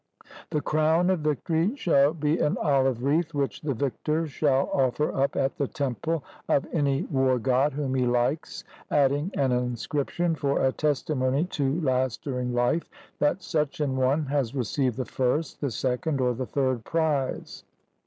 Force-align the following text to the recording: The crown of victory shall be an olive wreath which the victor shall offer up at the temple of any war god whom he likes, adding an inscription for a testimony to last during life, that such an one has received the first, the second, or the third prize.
The 0.49 0.61
crown 0.63 1.11
of 1.11 1.19
victory 1.19 1.75
shall 1.75 2.15
be 2.15 2.39
an 2.39 2.57
olive 2.59 3.03
wreath 3.03 3.35
which 3.35 3.61
the 3.61 3.75
victor 3.75 4.25
shall 4.25 4.67
offer 4.73 5.13
up 5.13 5.35
at 5.35 5.57
the 5.59 5.67
temple 5.67 6.23
of 6.49 6.65
any 6.73 7.03
war 7.03 7.37
god 7.37 7.73
whom 7.73 7.93
he 7.93 8.07
likes, 8.07 8.63
adding 8.89 9.29
an 9.35 9.51
inscription 9.51 10.33
for 10.33 10.65
a 10.65 10.71
testimony 10.71 11.43
to 11.51 11.79
last 11.81 12.23
during 12.23 12.51
life, 12.51 12.89
that 13.19 13.43
such 13.43 13.79
an 13.79 13.95
one 13.95 14.25
has 14.25 14.55
received 14.55 14.97
the 14.97 15.05
first, 15.05 15.61
the 15.61 15.69
second, 15.69 16.19
or 16.19 16.33
the 16.33 16.47
third 16.47 16.83
prize. 16.83 17.63